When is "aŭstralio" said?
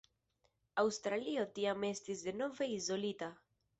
0.83-1.43